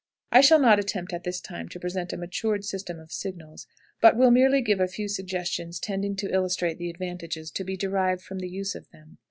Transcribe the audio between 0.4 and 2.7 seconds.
shall not attempt at this time to present a matured